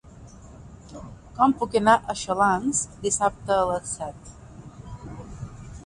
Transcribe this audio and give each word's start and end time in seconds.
Com 1.35 1.53
puc 1.59 1.77
anar 1.81 1.95
a 1.99 2.17
Xalans 2.23 2.83
dissabte 3.07 3.57
a 3.59 3.71
les 3.75 3.95
set? 4.01 4.35